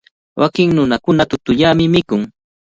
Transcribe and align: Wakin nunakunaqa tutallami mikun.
Wakin 0.39 0.69
nunakunaqa 0.75 1.29
tutallami 1.41 1.85
mikun. 1.95 2.21